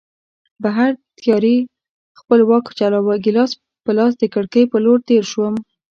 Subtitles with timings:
[0.63, 1.57] بهر تیارې
[2.19, 3.51] خپل واک چلاوه، ګیلاس
[3.85, 5.55] په لاس د کړکۍ په لور تېر شوم.